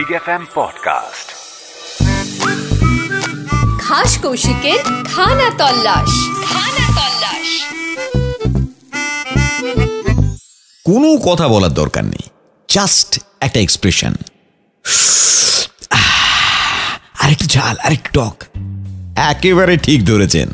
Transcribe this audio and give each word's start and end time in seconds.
Big 0.00 0.12
F 0.12 0.28
M 0.28 0.44
podcast 0.54 1.26
খাস 3.80 4.12
কৌশিকের 4.22 4.80
খানা 5.14 5.48
তল্লাশ 5.58 6.12
খানা 6.44 6.86
তল্লাশ 6.98 7.48
কোনো 10.86 11.08
কথা 11.24 11.46
বলার 11.48 11.72
দরকার 11.72 12.04
নেই 12.04 12.26
জাস্ট 12.68 13.10
একটা 13.40 13.58
এক্সপ্রেশন 13.60 14.12
আরেকটু 17.20 17.46
ঝাল 17.46 17.74
আরেকটু 17.84 18.10
টক 18.14 18.36
একেবারে 19.30 19.74
ঠিক 19.76 20.00
ধরেছেন 20.06 20.48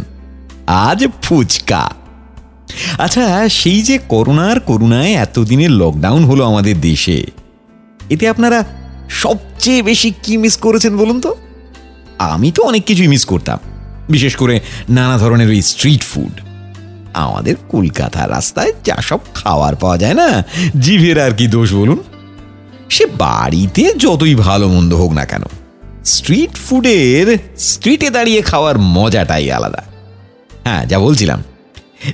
আজ 0.84 1.00
ফুচকা 1.23 1.82
আচ্ছা 2.98 3.25
সেই 3.50 3.80
যে 3.82 3.96
করোনার 4.09 4.59
করুণায় 4.61 5.12
এতদিনের 5.16 5.73
লকডাউন 5.73 6.23
হলো 6.25 6.43
আমাদের 6.45 6.77
দেশে 6.80 7.19
এতে 8.11 8.25
আপনারা 8.29 8.59
সবচেয়ে 9.09 9.81
বেশি 9.81 10.13
কি 10.23 10.38
মিস 10.38 10.57
করেছেন 10.57 10.97
বলুন 10.97 11.21
তো? 11.21 11.35
আমি 12.17 12.52
তো 12.52 12.63
অনেক 12.63 12.85
কিছুই 12.85 13.07
মিস 13.07 13.25
করতাম। 13.25 13.59
বিশেষ 14.09 14.35
করে 14.35 14.59
নানা 14.89 15.17
ধরনের 15.17 15.49
ওই 15.49 15.61
স্ট্রিট 15.61 16.03
ফুড 16.03 16.41
আমাদের 17.13 17.55
কলকাতার 17.70 18.31
রাস্তায় 18.31 18.71
যা 18.83 18.95
সব 18.95 19.20
খাবার 19.33 19.75
পাওয়া 19.75 19.97
যায় 19.97 20.13
না? 20.13 20.43
জিভের 20.80 21.20
আর 21.20 21.31
কি 21.31 21.47
দোষ 21.47 21.73
বলুন? 21.73 22.03
সে 22.89 23.05
বাড়িতে 23.05 23.93
যতই 23.97 24.35
ভালো 24.35 24.67
মন্দ 24.67 24.93
হোক 24.93 25.11
না 25.11 25.25
কেন 25.25 25.44
স্ট্রিট 26.05 26.55
ফুডের 26.55 27.38
স্ট্রিটে 27.58 28.09
দাঁড়িয়ে 28.09 28.41
খাওয়ার 28.41 28.80
মজাটাই 28.80 29.52
আলাদা। 29.52 29.83
হ্যাঁ 30.63 30.85
যা 30.85 30.99
বলছিলাম। 30.99 31.44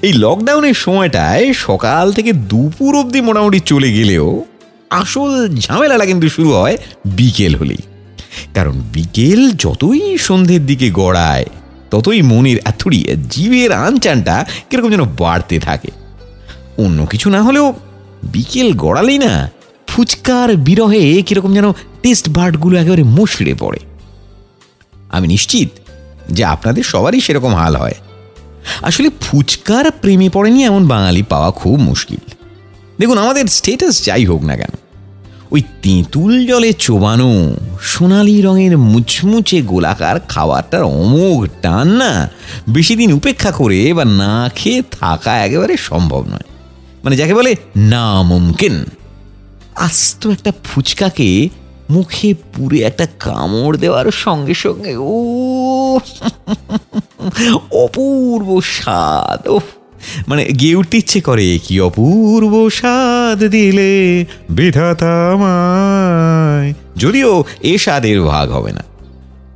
এই 0.02 0.13
লকডাউনের 0.13 0.73
সময়টায় 0.73 1.53
সকাল 1.53 2.13
থেকে 2.13 2.33
দুপুর 2.33 2.99
অবধি 2.99 3.21
মোটামুটি 3.21 3.59
চলে 3.59 3.94
গেলেও 3.94 4.45
আসল 4.93 5.55
ঝামেলাটা 5.57 6.05
কিন্তু 6.05 6.29
শুরু 6.29 6.53
হয় 6.53 6.77
বিকেল 7.05 7.55
হলেই। 7.55 7.77
কারণ 8.53 8.81
বিকেল 8.94 9.52
যতই 9.52 10.17
সন্ধ্যের 10.17 10.66
দিকে 10.66 10.91
গড়ায়, 10.91 11.45
ততই 11.91 12.22
মনের 12.22 12.58
এথুড়ি 12.58 13.05
জীবের 13.30 13.72
আনচানটা 13.72 14.45
কীরকম 14.69 14.89
যেন 14.89 15.03
বাড়তে 15.03 15.59
থাকে। 15.59 15.91
অন্য 16.77 17.05
কিছু 17.05 17.30
না 17.30 17.44
হলেও 17.44 17.73
বিকেল 18.23 18.73
গড়ালেই 18.73 19.17
না 19.17 19.52
ফুচকার 19.88 20.55
বিরহে 20.55 21.22
কীরকম 21.22 21.53
যেন 21.53 21.72
টেস্ট 22.02 22.30
বার্ডগুলো 22.30 22.80
একেবারে 22.80 23.03
মুশড়ে 23.03 23.53
পড়ে। 23.53 23.80
আমি 25.11 25.28
নিশ্চিত 25.28 25.69
যে 26.31 26.45
আপনাদের 26.45 26.83
সবারই 26.83 27.22
সেরকম 27.22 27.55
হাল 27.55 27.75
হয়। 27.75 27.95
আসলে 28.81 29.09
ফুচকার 29.22 29.91
প্রেমে 29.91 30.30
পড়েনি 30.30 30.63
এমন 30.63 30.88
বাঙালি 30.88 31.23
পাওয়া 31.23 31.52
খুব 31.52 31.80
মুশকিল। 31.80 32.31
দেখুন, 33.00 33.17
আমাদের 33.17 33.45
স্টেটাস 33.47 34.05
যাই 34.05 34.25
হোক 34.25 34.44
না 34.44 34.55
কেন 34.55 34.73
ওই 35.54 35.62
তেঁতুল 35.82 36.48
জলে 36.48 36.73
চোবানো, 36.73 37.56
সোনালি 37.82 38.42
রঙের 38.42 38.78
মুচমুচে 38.78 39.62
গোলাকার 39.62 40.20
খাবারটার 40.20 40.84
অমোঘ 40.84 41.40
টান 41.62 41.88
না, 41.88 42.30
বেশি 42.70 42.96
দিন 42.96 43.14
উপেক্ষা 43.14 43.52
করে 43.52 43.94
বা 43.94 44.06
না 44.06 44.50
খেয়ে 44.56 44.81
থাকা 44.92 45.34
একেবারে 45.46 45.78
সম্ভব 45.78 46.24
নয়। 46.28 46.48
মানে 47.04 47.16
যাকে 47.16 47.34
বলে 47.34 47.56
না 47.78 48.22
মুমকিন 48.22 48.86
আস্ত 49.76 50.28
একটা 50.28 50.52
ফুচকাকে 50.64 51.50
মুখে 51.90 52.34
পুরে 52.54 52.80
একটা 52.80 53.06
কামড় 53.20 53.78
দেওয়ার 53.78 54.08
সঙ্গে 54.12 54.54
সঙ্গে 54.54 54.96
ও 54.96 55.14
অপূর্ব 57.84 58.62
স্বাদ 58.62 59.48
ও 59.48 59.59
মানে 60.28 60.44
গিয়ে 60.59 60.76
উঠতে 60.76 60.98
ইচ্ছে 60.98 61.22
করে 61.22 61.59
কি 61.68 61.80
অপূর্ব 61.80 62.70
স্বাদ? 62.70 63.12
দিলে 63.36 64.26
বিধাতা 64.50 65.16
যদিও 66.98 67.44
এ 67.64 67.78
স্বাদের 67.78 68.22
ভাগ 68.22 68.52
হবে 68.52 68.72
না। 68.72 68.84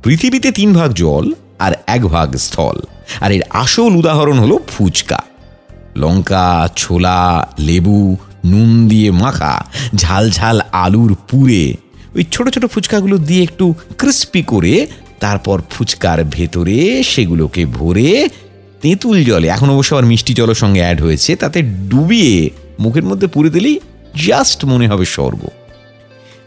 পৃথিবীতে 0.02 0.52
তিন 0.52 0.72
ভাগ 0.72 0.92
জল 0.92 1.32
আর 1.58 1.72
এক 1.86 2.02
ভাগ 2.06 2.36
স্থল। 2.36 2.80
আর 3.20 3.32
এর 3.32 3.40
আসল 3.50 3.92
উদাহরণ 3.96 4.38
হলো 4.38 4.58
ফুচকা। 4.68 5.20
লঙ্কা, 5.96 6.68
ছোলা, 6.76 7.48
লেবু, 7.58 8.16
নুন 8.44 8.88
দিয়ে 8.88 9.10
মাখা, 9.10 9.64
ঝাল 9.94 10.30
ঝাল 10.30 10.60
আলুর 10.72 11.16
পুরে। 11.28 11.74
ওই 12.14 12.24
ছোট 12.30 12.48
ছোট 12.48 12.64
ফুচকাগুলো 12.66 13.18
দিয়ে 13.18 13.42
একটু 13.42 13.74
ক্রিস্পি 13.98 14.42
করে 14.42 14.86
তারপর 15.20 15.62
ফুচকার 15.70 16.24
ভেতরে 16.24 17.02
সেগুলোকে 17.02 17.66
ভরে 17.66 18.28
তেঁতুল 18.82 19.24
জলে, 19.24 19.48
এখন 19.48 19.70
অবশ্য 19.70 19.94
আবার 19.94 20.04
মিষ্টি 20.04 20.34
জলের 20.34 20.54
সঙ্গে 20.54 20.80
অ্যাড 20.80 21.00
হয়েছে, 21.00 21.36
তাতে 21.36 21.62
ডুবিয়ে 21.62 22.50
মুখের 22.82 23.04
মধ্যে 23.10 23.26
পুরে 23.34 23.50
দিলেই 23.56 23.76
জাস্ট 24.26 24.58
মনে 24.64 24.86
হবে 24.88 25.06
স্বর্গ। 25.14 25.42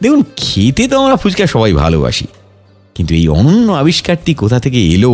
দেখুন 0.02 0.22
খেতে 0.42 0.84
তো 0.92 0.96
আমরা 1.02 1.16
ফুচকা 1.22 1.46
সবাই 1.54 1.74
ভালোবাসি, 1.84 2.28
কিন্তু 2.96 3.12
এই 3.20 3.26
অনন্য 3.38 3.68
আবিষ্কারটি 3.82 4.32
কোথা 4.42 4.58
থেকে 4.60 4.80
এলো, 4.96 5.14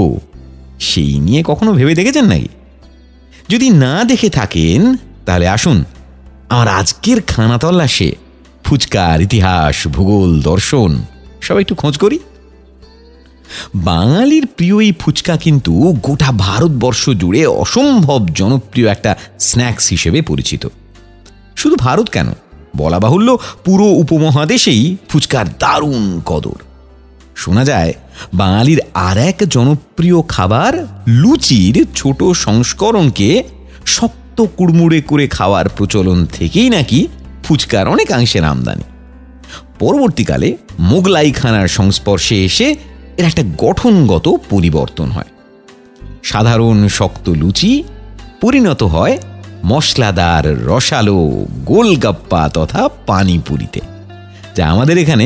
সেই 0.89 1.13
নিয়ে 1.25 1.41
কখনো 1.45 1.71
ভেবে 1.77 1.93
দেখেছেন 1.99 2.25
নাকি? 2.31 2.49
যদি 3.49 3.67
না 3.83 3.93
দেখে 4.11 4.29
থাকেন, 4.29 4.81
তাহলে 5.25 5.45
আসুন, 5.55 5.77
আমার 6.49 6.67
আজকের 6.79 7.19
খানা 7.31 7.57
তল্লাশে 7.63 8.09
ফুচকার 8.65 9.17
ইতিহাস, 9.21 9.77
ভূগোল, 9.95 10.31
দর্শন, 10.41 10.91
সবাই 11.45 11.63
একটু 11.65 11.75
খোঁজ 11.81 11.95
করি। 12.03 12.17
বাঙালির 13.89 14.45
প্রিয় 14.55 14.77
এই 14.85 14.91
ফুচকা 15.01 15.35
কিন্তু 15.45 15.73
গোটা 16.07 16.29
ভারতবর্ষ 16.45 17.03
জুড়ে 17.21 17.41
অসম্ভব 17.63 18.21
জনপ্রিয় 18.39 18.87
একটা 18.95 19.11
স্ন্যাক্স 19.47 19.85
হিসেবে 19.95 20.19
পরিচিত। 20.21 20.63
শুধু 21.57 21.75
ভারত 21.75 22.09
কেন? 22.09 22.27
বলা 22.77 22.99
বাহুল্য 22.99 23.37
পুরো 23.65 23.83
উপমহাদেশেই 23.83 24.97
ফুচকার 25.09 25.45
দারুণ 25.59 26.21
কদর। 26.25 26.59
শোনা 27.35 27.63
যায়, 27.65 27.93
বাঙালির 28.33 28.79
আর 28.93 29.17
এক 29.17 29.35
জনপ্রিয় 29.49 30.21
খাবার 30.21 30.73
লুচির 31.07 31.75
ছোট 31.95 32.23
সংস্করণকে 32.23 33.43
শক্ত 33.85 34.45
কুড়মুড়ে 34.57 35.01
করে 35.01 35.27
খাওয়ার 35.27 35.69
প্রচলন 35.69 36.25
থেকেই 36.25 36.69
নাকি 36.69 37.07
ফুচকার 37.43 37.87
অনেকাংশের 37.87 38.43
আমদানি 38.43 38.83
পরবর্তীকালে 39.79 40.49
মোগলাই 40.79 41.31
খানার 41.31 41.67
সংস্পর্শে 41.67 42.45
এসে 42.45 42.67
এর 43.17 43.25
একটা 43.25 43.43
গঠনগত 43.57 44.25
পরিবর্তন 44.49 45.09
হয়। 45.11 45.31
সাধারণ 46.23 46.87
শক্ত 46.87 47.29
লুচি 47.29 47.83
পরিণত 48.41 48.83
হয় 48.83 49.17
মশলাদার, 49.65 50.45
রসালো, 50.65 51.45
গোলগাপ্পা 51.65 52.49
তথা 52.53 52.89
পানিপুরিতে, 53.05 53.81
যা 54.55 54.63
আমাদের 54.69 54.97
এখানে 54.97 55.25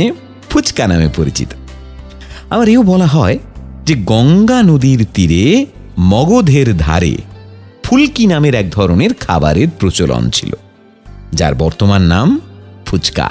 ফুচকা 0.49 0.87
নামে 0.87 1.09
পরিচিত। 1.15 1.49
আবার 2.49 2.67
এও 2.69 2.83
বলা 2.83 3.05
হয় 3.05 3.37
যে 3.85 3.93
গঙ্গা 3.95 4.59
নদীর 4.63 5.01
তীরে, 5.13 5.65
মগধের 5.99 6.77
ধারে, 6.77 7.15
ফুলকি 7.83 8.27
নামের 8.27 8.55
এক 8.55 8.67
ধরনের 8.71 9.11
খাবারের 9.13 9.69
প্রচলন 9.79 10.23
ছিল, 10.29 10.51
যার 11.33 11.55
বর্তমান 11.55 12.01
নাম 12.01 12.39
ফুচকা। 12.85 13.29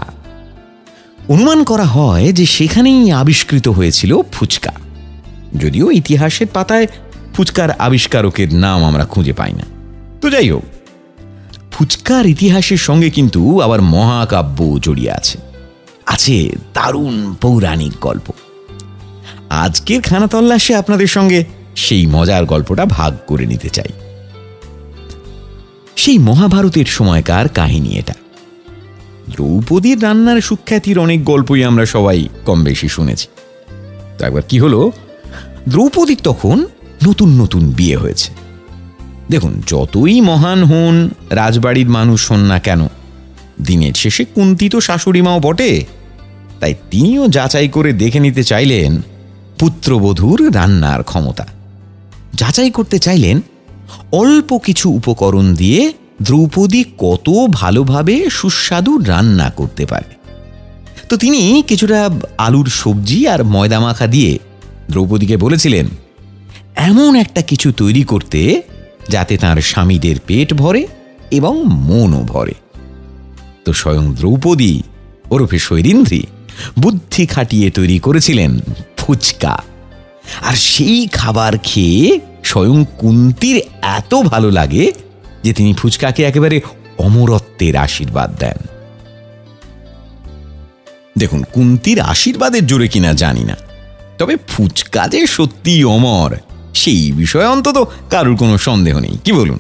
অনুমান 1.29 1.65
করা 1.65 1.85
হয় 1.85 2.33
যে 2.33 2.45
সেখানেই 2.47 3.13
আবিষ্কৃত 3.13 3.69
হয়েছিল 3.69 4.13
ফুচকা, 4.33 4.73
যদিও 5.59 5.91
ইতিহাসের 5.91 6.47
পাতায় 6.47 6.87
ফুচকার 7.35 7.71
আবিষ্কারকের 7.71 8.55
নাম 8.55 8.85
আমরা 8.85 9.05
খুঁজে 9.05 9.33
পাই 9.33 9.53
না। 9.53 9.65
তো 10.21 10.31
যাই 10.31 10.51
হোক 10.51 10.65
ফুচকার 11.71 12.27
ইতিহাসের 12.27 12.77
সঙ্গে 12.77 13.11
কিন্তু 13.11 13.61
আবার 13.61 13.83
মহাকাব্য 13.83 14.79
জড়িয়ে 14.83 15.11
আছে। 15.11 15.39
আছে 16.07 16.51
দারুণ 16.75 17.35
পৌরাণিক 17.35 17.93
গল্প। 18.01 18.33
আজকের 19.51 20.03
খানা 20.03 20.27
তল্লাশে 20.27 20.75
আপনাদের 20.75 21.07
সঙ্গে 21.07 21.45
সেই 21.77 22.07
মজার 22.07 22.45
গল্পটা 22.45 22.87
ভাগ 22.87 23.17
করে 23.27 23.47
নিতে 23.47 23.69
চাই। 23.69 23.89
সেই 25.97 26.19
মহাভারতের 26.19 26.85
সময়কার 26.85 27.49
কাহিনী 27.49 27.89
এটা। 27.89 28.15
দ্রৌপদীর 29.31 30.03
রান্নার 30.03 30.41
সুখ্যাতির 30.41 30.99
অনেক 30.99 31.25
গল্পই 31.25 31.65
আমরা 31.65 31.87
সবাই 31.87 32.29
কম 32.47 32.65
বেশি 32.65 32.89
শুনেছি। 32.89 33.29
তো 34.19 34.27
একবার 34.27 34.43
কি 34.49 34.59
হলো? 34.59 34.93
দ্রৌপদীর 35.69 36.19
তখন 36.23 36.67
নতুন 37.09 37.43
নতুন 37.43 37.71
বিয়ে 37.71 37.97
হয়েছে। 37.97 38.33
দেখুন, 39.31 39.53
যতই 39.67 40.19
মহান 40.21 40.61
হন, 40.65 40.97
রাজবাড়ির 41.31 41.89
মানুষ 41.89 42.21
হন 42.31 42.43
না 42.53 42.59
কেন, 42.59 42.81
দিনের 43.63 43.95
শেষে 44.03 44.25
কুন্তি 44.35 44.67
তো 44.69 44.79
শাশুড়ি 44.81 45.21
মাও 45.23 45.39
বটে। 45.41 45.71
তাই 46.61 46.75
তিনিও 46.91 47.25
যাচাই 47.29 47.69
করে 47.69 47.91
দেখে 47.93 48.21
নিতে 48.21 48.43
চাইলেন 48.45 48.91
পুত্রবধূর 49.59 50.39
রান্নার 50.55 51.03
ক্ষমতা। 51.03 51.47
যাচাই 52.35 52.71
করতে 52.71 52.97
চাইলেন 52.99 53.37
অল্প 54.13 54.51
কিছু 54.59 54.87
উপকরণ 54.91 55.47
দিয়ে 55.55 55.81
দ্রৌপদী 56.23 56.83
কত 56.99 57.27
ভালোভাবে 57.53 58.15
সুস্বাদু 58.31 58.93
রান্না 59.05 59.49
করতে 59.51 59.85
পারে। 59.87 60.13
তো 61.09 61.15
তিনি 61.17 61.41
কিছুটা 61.67 62.01
আলুর 62.39 62.69
সবজি 62.81 63.19
আর 63.29 63.41
ময়দা 63.45 63.79
মাখা 63.81 64.07
দিয়ে 64.07 64.33
দ্রৌপদীকে 64.91 65.37
বলেছিলেন, 65.37 65.87
এমন 66.89 67.13
একটা 67.15 67.41
কিছু 67.43 67.69
তৈরি 67.73 68.03
করতে 68.03 68.41
যাতে 69.09 69.37
তার 69.37 69.57
স্বামীদের 69.57 70.17
পেট 70.27 70.55
ভরে 70.55 70.87
এবং 71.31 71.65
মনও 71.65 72.23
ভরে। 72.23 72.55
তো 73.65 73.73
স্বয়ং 73.73 74.15
দ্রৌপদী 74.15 74.83
ওরফে 75.31 75.59
শৈরিন্দ্রী 75.59 76.23
বুদ্ধি 76.79 77.27
খাটিয়ে 77.27 77.71
তৈরি 77.71 77.99
করেছিলেন 77.99 78.61
ফুচকা। 78.97 79.63
আর 80.43 80.55
সেই 80.55 81.09
খাবার 81.13 81.53
খেয়ে 81.63 82.21
স্বয়ং 82.45 82.85
কুন্তির 82.99 83.63
এত 83.83 84.15
ভালো 84.15 84.51
লাগে 84.51 84.93
যে 85.43 85.53
তিনি 85.53 85.75
ফুচকাকে 85.75 86.23
একেবারে 86.25 86.61
অমরত্বের 86.99 87.77
আশীর্বাদ 87.77 88.37
দেন। 88.39 88.57
দেখুন, 91.19 91.45
কুন্তির 91.53 92.01
আশীর্বাদের 92.01 92.67
জোরে 92.67 92.89
কিনা 92.89 93.13
জানি 93.13 93.45
না, 93.45 93.57
তবে 94.19 94.37
ফুচকা 94.49 95.09
যে 95.09 95.27
সত্যি 95.27 95.85
অমর 95.85 96.37
সেই 96.75 97.13
বিষয়ে 97.13 97.47
অন্তত 97.47 97.89
কারুর 98.11 98.37
কোনো 98.37 98.59
সন্দেহ 98.59 98.99
নেই। 98.99 99.19
কি 99.25 99.33
বলুন? 99.33 99.59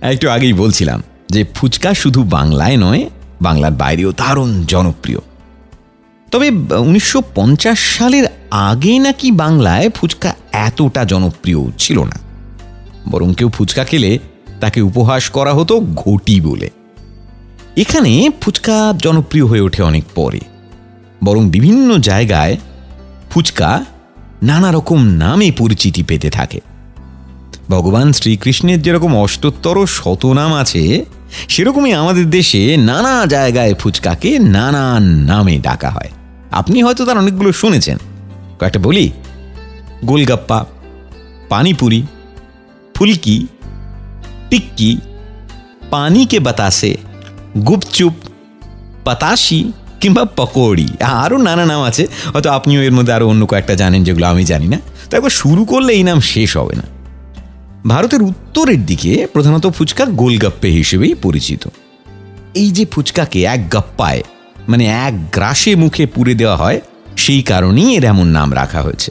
একটু 0.00 0.30
আগেই 0.30 0.52
বলছিলাম 0.52 1.02
যে 1.30 1.44
ফুচকা 1.54 1.94
শুধু 1.94 2.22
বাংলায় 2.22 2.76
নয়, 2.76 3.10
বাংলার 3.42 3.72
বাইরেও 3.72 4.12
দারুণ 4.12 4.64
জনপ্রিয়। 4.64 5.18
তবে 6.30 6.50
উনিশশো 6.76 7.22
পঞ্চাশ 7.34 7.78
সালের 7.78 8.24
আগে 8.50 8.98
নাকি 8.98 9.32
বাংলায় 9.32 9.90
ফুচকা 9.90 10.34
এতটা 10.52 11.04
জনপ্রিয় 11.04 11.70
ছিল 11.78 12.04
না। 12.04 12.18
বরং 13.10 13.34
কেউ 13.34 13.48
ফুচকা 13.48 13.84
খেলে 13.84 14.18
তাকে 14.60 14.80
উপহাস 14.80 15.30
করা 15.30 15.54
হতো 15.54 15.80
ঘটি 15.80 16.40
বলে। 16.40 16.70
এখানে 17.76 18.30
ফুচকা 18.40 18.94
জনপ্রিয় 18.96 19.46
হয়ে 19.46 19.60
ওঠে 19.60 19.82
অনেক 19.82 20.04
পরে। 20.14 20.40
বরং 21.24 21.50
বিভিন্ন 21.50 21.98
জায়গায় 21.98 22.56
ফুচকা 23.30 23.84
নানা 24.42 24.72
রকম 24.72 25.04
নামে 25.04 25.50
পরিচিতি 25.50 26.02
পেতে 26.02 26.30
থাকে। 26.30 26.60
ভগবান 27.70 28.12
শ্রীকৃষ্ণের 28.12 28.82
যেরকম 28.82 29.16
অষ্টোত্তর 29.16 29.86
শতনাম 29.86 30.54
আছে, 30.54 31.04
সেরকমই 31.48 31.92
আমাদের 31.92 32.30
দেশে 32.30 32.76
নানা 32.76 33.26
জায়গায় 33.26 33.74
ফুচকাকে 33.74 34.38
নানা 34.38 35.00
নামে 35.00 35.58
ডাকা 35.58 35.90
হয়। 35.90 36.10
আপনি 36.50 36.82
হয়তো 36.82 37.06
তার 37.06 37.18
অনেকগুলো 37.18 37.52
শুনেছেন। 37.52 37.98
কয়েকটা 38.60 38.80
বলি। 38.80 39.10
গোলগাপ্পা, 40.04 40.64
পানিপুরি, 41.48 42.02
ফুলকি, 42.94 43.46
টিক্কি, 44.50 44.98
পানিকে 45.90 46.40
বাতাসে, 46.40 46.96
গুপচুপ 47.66 48.12
পাতাসি 49.04 49.72
কিংবা 50.02 50.24
পকোড়ি। 50.24 50.88
আরও 51.02 51.36
নানা 51.36 51.64
নাম 51.64 51.82
আছে, 51.82 52.06
হয়তো 52.32 52.50
আপনিও 52.50 52.82
এর 52.82 52.92
মধ্যে 52.92 53.12
আরও 53.12 53.28
অন্য 53.28 53.46
কয়েকটা 53.46 53.74
জানেন 53.74 54.04
যেগুলো 54.04 54.26
আমি 54.26 54.44
জানি 54.44 54.68
না। 54.68 54.78
তো 55.10 55.16
একবার 55.16 55.30
শুরু 55.30 55.64
করলে 55.64 55.92
এই 55.92 56.02
নাম 56.02 56.20
শেষ 56.20 56.56
হবে 56.56 56.74
না। 56.76 56.82
ভারতের 57.88 58.22
উত্তরের 58.22 58.86
দিকে 58.86 59.26
প্রধানত 59.32 59.66
ফুচকা 59.66 60.04
গোলগাপ্পে 60.04 60.68
হিসেবেই 60.68 61.14
পরিচিত। 61.14 61.68
এই 62.54 62.70
যে 62.70 62.84
ফুচকাকে 62.84 63.42
এক 63.42 63.72
গাপ্পায় 63.72 64.22
মানে 64.68 64.84
এক 64.86 65.30
গ্রাসে 65.30 65.74
মুখে 65.74 66.06
পুড়ে 66.06 66.34
দেওয়া 66.34 66.56
হয়, 66.56 66.80
সেই 67.16 67.42
কারণেই 67.42 67.96
এর 67.96 68.04
এমন 68.04 68.26
নাম 68.26 68.54
রাখা 68.54 68.82
হয়েছে। 68.82 69.10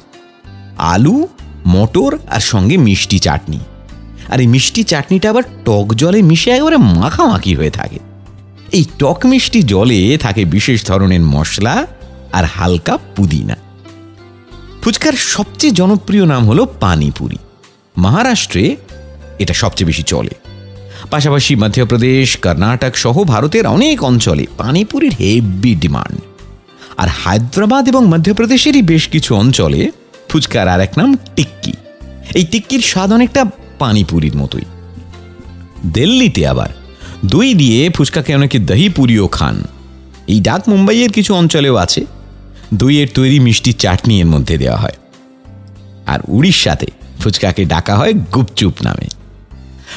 আলু, 0.78 1.28
মটর 1.68 2.18
আর 2.30 2.40
সঙ্গে 2.40 2.78
মিষ্টি 2.78 3.20
চাটনি। 3.20 3.60
আর 4.30 4.40
এই 4.40 4.48
মিষ্টি 4.48 4.84
চাটনিটা 4.84 5.30
আবার 5.30 5.44
টক 5.66 5.88
জলে 5.94 6.22
মিশে 6.22 6.50
একেবারে 6.52 6.78
মাখামাখি 6.78 7.54
হয়ে 7.56 7.70
থাকে। 7.70 8.00
এই 8.72 8.86
টক 9.00 9.20
মিষ্টি 9.26 9.64
জলে 9.64 10.18
থাকে 10.18 10.46
বিশেষ 10.46 10.86
ধরনের 10.86 11.22
মশলা 11.22 11.88
আর 12.34 12.44
হালকা 12.44 12.98
পুদিনা। 13.16 13.56
ফুচকার 14.82 15.14
সবচেয়ে 15.14 15.74
জনপ্রিয় 15.74 16.26
নাম 16.26 16.48
হলো 16.48 16.66
পানিপুরি। 16.66 17.38
মহারাষ্ট্রে 17.98 18.76
এটা 19.40 19.54
সবচেয়ে 19.54 19.86
বেশি 19.86 20.04
চলে। 20.04 20.30
পাশাপাশি 21.10 21.56
মধ্যপ্রদেশ, 21.56 22.38
কর্ণাটক 22.38 22.96
সহ 22.96 23.24
ভারতের 23.24 23.68
অনেক 23.68 24.04
অঞ্চলে 24.04 24.46
পানিপুরির 24.58 25.14
হেভি 25.20 25.76
ডিমান্ড 25.76 26.22
আর 26.98 27.08
হায়দ্রাবাদ 27.08 27.88
এবং 27.88 28.08
মধ্যপ্রদেশেরই 28.08 28.82
বেশ 28.82 29.08
কিছু 29.08 29.36
অঞ্চলে 29.36 29.92
ফুচকার 30.30 30.68
আর 30.68 30.80
এক 30.80 30.98
নাম 30.98 31.18
টিক্কি। 31.36 31.74
এই 32.34 32.44
টিক্কির 32.44 32.80
স্বাদ 32.80 33.14
অনেকটা 33.14 33.46
পানিপুরির 33.80 34.38
মতোই। 34.38 34.66
দিল্লিতে 35.94 36.48
আবার 36.48 36.81
দই 37.26 37.54
দিয়ে 37.54 37.90
ফুচকাকে 37.90 38.36
অনেকে 38.36 38.60
দহি 38.60 38.90
পুরিও 38.90 39.28
খান। 39.28 39.64
এই 40.28 40.42
ডাক 40.42 40.70
মুম্বাইয়ের 40.70 41.12
কিছু 41.12 41.36
অঞ্চলেও 41.36 41.76
আছে। 41.76 42.06
দইয়ের 42.74 43.08
তৈরি 43.14 43.40
মিষ্টি 43.40 43.74
চাটনি 43.74 44.20
এর 44.20 44.26
মধ্যে 44.26 44.58
দেওয়া 44.58 44.78
হয়। 44.78 44.92
আর 46.06 46.20
উড়িষ্যাতে 46.28 46.86
ফুচকাকে 47.20 47.66
ডাকা 47.66 47.96
হয় 47.96 48.14
গুপচুপ 48.14 48.74
নামে। 48.84 49.08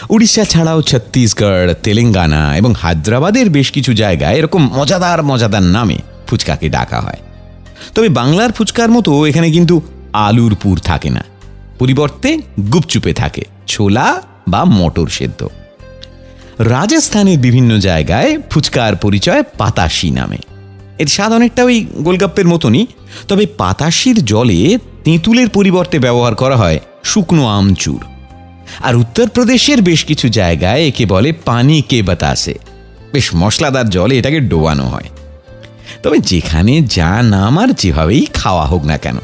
উড়িষ্যা 0.09 0.45
ছাড়াও 0.45 0.83
ছত্তিশগড়, 0.83 1.75
তেলেঙ্গানা 1.75 2.57
এবং 2.57 2.75
হায়দ্রাবাদের 2.75 3.51
বেশ 3.51 3.71
কিছু 3.71 3.95
জায়গায় 3.95 4.35
এরকম 4.35 4.79
মজাদার 4.79 5.23
মজাদার 5.23 5.63
নামে 5.63 5.99
ফুচকাকে 6.27 6.69
ডাকা 6.69 7.01
হয়। 7.01 7.19
তবে 7.95 8.09
বাংলার 8.09 8.53
ফুচকার 8.53 8.91
মতো 8.91 9.27
এখানে 9.27 9.51
কিন্তু 9.51 9.83
আলুর 10.13 10.55
পুর 10.55 10.79
থাকে 10.79 11.11
না। 11.11 11.25
পরিবর্তে 11.79 12.39
গুপচুপে 12.73 13.13
থাকে 13.13 13.43
ছোলা 13.67 14.23
বা 14.49 14.65
মটর 14.65 15.09
সেদ্ধ। 15.09 15.49
রাজস্থানের 16.59 17.39
বিভিন্ন 17.39 17.79
জায়গায় 17.79 18.39
ফুচকার 18.51 18.97
পরিচয় 18.97 19.43
পাতাশি 19.59 20.11
নামে। 20.11 20.37
এর 20.99 21.07
স্বাদ 21.07 21.33
অনেকটা 21.33 21.65
ওই 21.65 21.87
গোলগাপ্পের 21.95 22.47
মতনই, 22.47 22.87
তবে 23.29 23.47
পাতাশির 23.47 24.25
জলে 24.25 24.79
তেঁতুলের 25.05 25.49
পরিবর্তে 25.49 25.99
ব্যবহার 25.99 26.35
করা 26.35 26.57
হয় 26.57 26.81
শুকনো 27.05 27.47
আমচুর। 27.47 28.05
আর 28.83 28.97
উত্তরপ্রদেশের 28.97 29.83
বেশ 29.83 30.05
কিছু 30.05 30.29
জায়গায় 30.29 30.87
একে 30.87 31.07
বলে 31.07 31.33
পানি 31.33 31.83
কে 31.83 32.03
বাতাসে। 32.03 32.55
বেশ 33.13 33.35
মশলাদার 33.35 33.91
জলে 33.91 34.19
এটাকে 34.19 34.41
ডোবানো 34.41 34.89
হয়। 34.89 35.09
তবে 36.03 36.19
যেখানে 36.19 36.81
যা 36.81 37.23
নাম 37.23 37.59
আর 37.59 37.69
যেভাবেই 37.69 38.27
খাওয়া 38.35 38.67
হোক 38.67 38.85
না 38.85 38.99
কেন, 38.99 39.17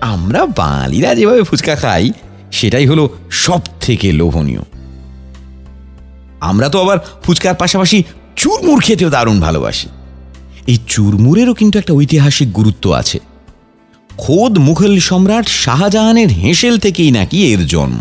আমরা 0.00 0.46
বাঙালিরা 0.46 1.14
যেভাবে 1.14 1.42
ফুচকা 1.42 1.74
খাই, 1.74 2.12
সেটাই 2.52 2.86
হলো 2.86 3.08
সব 3.30 3.60
থেকে 3.80 4.12
লোভনীয়। 4.12 4.60
আমরা 6.42 6.66
তো 6.68 6.76
আবার 6.84 6.98
ফুচকার 7.22 7.54
পাশাপাশি 7.54 7.98
চুরমুর 8.36 8.78
খেতেও 8.86 9.10
দারুণ 9.10 9.38
ভালোবাসি। 9.40 9.88
এই 10.66 10.78
চুরমুরেরও 10.86 11.54
কিন্তু 11.54 11.76
একটা 11.78 11.92
ঐতিহাসিক 11.92 12.48
গুরুত্ব 12.52 12.84
আছে। 12.92 13.18
খোদ 14.10 14.54
মুঘল 14.58 14.94
সম্রাট 14.98 15.46
শাহজাহানের 15.64 16.30
হেঁসেল 16.40 16.74
থেকেই 16.78 17.10
নাকি 17.10 17.38
এর 17.52 17.62
জন্ম। 17.66 18.00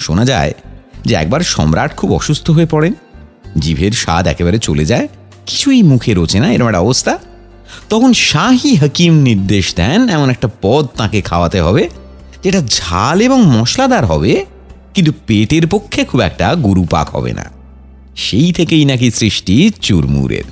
শোনা 0.00 0.24
যায় 0.24 0.52
যে 1.06 1.14
একবার 1.14 1.42
সম্রাট 1.54 1.90
খুব 1.96 2.10
অসুস্থ 2.12 2.46
হয়ে 2.50 2.66
পড়েন, 2.66 2.94
জিভের 3.58 3.92
স্বাদ 3.92 4.24
একেবারে 4.26 4.58
চলে 4.58 4.84
যায়, 4.84 5.06
কিছুই 5.46 5.80
মুখে 5.82 6.12
রোচে 6.14 6.38
না 6.40 6.48
এরকম 6.52 6.68
একটা 6.68 6.84
অবস্থা। 6.86 7.12
তখন 7.88 8.10
শাহি 8.12 8.72
হাকিম 8.74 9.12
নির্দেশ 9.28 9.66
দেন 9.74 10.00
এমন 10.08 10.28
একটা 10.30 10.48
পদ 10.62 10.84
তাকে 10.96 11.18
খাওয়াতে 11.20 11.58
হবে, 11.60 11.84
যেটা 12.42 12.60
ঝাল 12.76 13.16
এবং 13.20 13.38
মশলাদার 13.56 14.04
হবে, 14.04 14.32
কিন্তু 14.94 15.12
পেটের 15.26 15.64
পক্ষে 15.66 16.00
খুব 16.04 16.20
একটা 16.20 16.46
গুরুপাক 16.66 17.06
হবে 17.16 17.32
না। 17.32 17.46
সেই 18.16 18.52
থেকেই 18.52 18.84
নাকি 18.84 19.10
সৃষ্টি 19.10 19.70
চুরমুরের। 19.80 20.44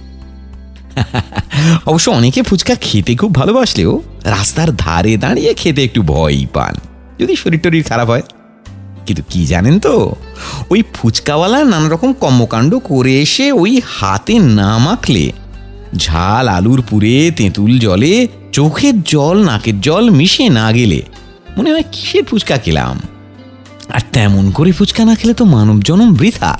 অবশ্য 1.86 2.10
অনেকে 2.10 2.42
ফুচকা 2.42 2.74
খেতে 2.74 3.14
খুব 3.14 3.34
ভালোবাসলেও 3.34 4.02
রাস্তার 4.24 4.76
ধারে 4.76 5.16
দাঁড়িয়ে 5.16 5.54
খেতে 5.54 5.84
একটু 5.84 6.02
ভয়ই 6.02 6.46
পান, 6.52 6.74
যদি 7.18 7.36
শরীর 7.36 7.60
টরীর 7.60 7.82
খারাপ 7.82 8.08
হয়। 8.08 8.22
কিন্তু 9.06 9.22
কি 9.30 9.46
জানেন 9.46 9.78
তো, 9.78 10.14
ওই 10.70 10.82
ফুচকাওয়ালা 10.94 11.64
নানা 11.64 11.88
রকম 11.88 12.12
কর্মকাণ্ড 12.12 12.78
করে 12.78 13.20
এসে 13.20 13.52
ওই 13.52 13.80
হাতে 13.86 14.38
না 14.38 14.78
মাখলে 14.78 15.32
ঝাল 15.96 16.48
আলুর 16.48 16.82
পুরে, 16.90 17.30
তেঁতুল 17.36 17.78
জলে, 17.78 18.26
চোখের 18.52 19.02
জল, 19.02 19.42
নাকের 19.42 19.80
জল 19.80 20.10
মিশে 20.10 20.48
না 20.48 20.72
গেলে 20.72 21.02
মনে 21.56 21.72
হয় 21.72 21.82
কিসের 21.92 22.24
ফুচকা 22.24 22.58
খেলাম। 22.58 23.00
আর 23.88 24.00
তেমন 24.12 24.50
করে 24.50 24.72
ফুচকা 24.72 25.04
না 25.04 25.14
খেলে 25.14 25.34
তো 25.34 25.44
মানব 25.44 25.82
জনম 25.82 26.14
বৃথা। 26.14 26.58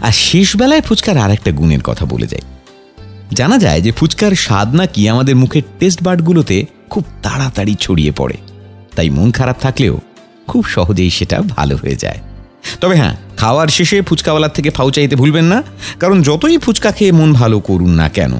আর 0.00 0.12
শেষ 0.12 0.56
বেলায় 0.56 0.82
ফুচকার 0.82 1.16
আর 1.18 1.30
একটা 1.30 1.50
গুণের 1.52 1.82
কথা 1.82 2.04
বলে 2.04 2.26
যায় 2.26 2.42
জানা 3.34 3.58
যায় 3.58 3.80
যে 3.80 3.92
ফুচকার 3.92 4.32
স্বাদ 4.34 4.74
নাকি 4.74 5.08
আমাদের 5.08 5.36
মুখের 5.36 5.62
টেস্ট 5.78 6.02
বার্ডগুলোতে 6.02 6.66
খুব 6.90 7.04
তাড়াতাড়ি 7.22 7.74
ছড়িয়ে 7.80 8.12
পড়ে। 8.12 8.36
তাই 8.96 9.10
মন 9.10 9.30
খারাপ 9.30 9.56
থাকলেও 9.60 9.98
খুব 10.46 10.64
সহজেই 10.66 11.10
সেটা 11.10 11.40
ভালো 11.40 11.76
হয়ে 11.76 11.96
যায়। 11.96 12.18
তবে 12.80 12.96
হ্যাঁ 12.96 13.16
খাওয়ার 13.36 13.68
শেষে 13.68 14.02
ফুচকাওয়ালার 14.02 14.50
থেকে 14.50 14.70
ফাউ 14.70 14.90
চাইতে 14.90 15.16
ভুলবেন 15.16 15.44
না, 15.44 15.62
কারণ 15.98 16.22
যতই 16.22 16.58
ফুচকা 16.58 16.92
খেয়ে 16.92 17.12
মন 17.12 17.32
ভালো 17.32 17.60
করুন 17.60 17.90
না 17.90 18.08
কেন, 18.08 18.32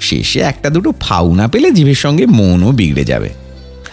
শেষে 0.00 0.40
একটা 0.40 0.70
দুটো 0.70 0.92
ফাউ 1.00 1.34
না 1.34 1.48
পেলে 1.48 1.70
জিভের 1.70 1.94
সঙ্গে 1.94 2.26
মনও 2.26 2.72
বিগড়ে 2.72 3.04
যাবে। 3.04 3.30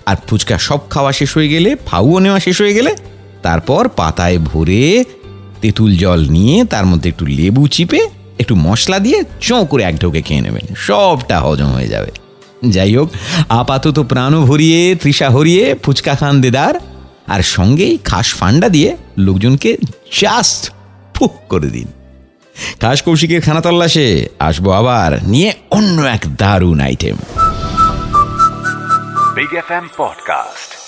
আর 0.06 0.16
ফুচকা 0.28 0.58
সব 0.58 0.80
খাওয়া 0.90 1.12
শেষ 1.12 1.34
হয়ে 1.34 1.48
গেলে, 1.48 1.76
ফাউও 1.86 2.20
নেওয়া 2.20 2.40
শেষ 2.40 2.62
হয়ে 2.62 2.74
গেলে, 2.74 2.96
তারপর 3.42 3.88
পাতায় 3.88 4.40
ভরে 4.40 5.04
তেঁতুল 5.64 5.98
জল 5.98 6.30
নিয়ে 6.30 6.66
তার 6.66 6.86
মধ্যে 6.86 7.10
একটু 7.10 7.26
লেবু 7.26 7.68
চিপে, 7.68 8.10
একটু 8.40 8.56
মশলা 8.56 9.00
দিয়ে 9.00 9.24
চোঁ 9.42 9.66
করে 9.66 9.84
এক 9.84 10.00
ঢোকে 10.00 10.22
খেয়ে 10.22 10.42
নেবেন। 10.42 10.76
সবটা 10.76 11.40
হজম 11.42 11.66
হয়ে 11.66 11.88
যাবে। 11.88 12.12
যাই 12.70 12.96
হোক, 12.96 13.10
আপাতত 13.50 14.00
প্রাণও 14.00 14.46
ভরিয়ে, 14.46 14.96
তৃষা 14.96 15.30
হরিয়ে, 15.30 15.76
ফুচকা 15.84 16.16
খান 16.16 16.42
দেদার, 16.42 16.76
আর 17.28 17.42
সঙ্গেই 17.42 17.98
খাস 17.98 18.34
ফান্ডা 18.34 18.70
দিয়ে 18.70 18.98
লোকজনকে 19.18 19.78
জাস্ট 20.22 20.72
ফুক 21.14 21.34
করে 21.50 21.68
দিন। 21.68 21.88
খাস 22.82 23.02
কৌশিকের 23.02 23.42
খানা 23.42 23.62
তল্লাশে 23.62 24.28
আসব 24.40 24.72
আবার 24.72 25.24
নিয়ে 25.24 25.54
অন্য 25.72 26.02
এক 26.02 26.22
দারুণ 26.38 26.80
আইটেম 26.80 27.16
Big 29.36 29.52
FM 29.52 29.88
Podcast. 30.00 30.83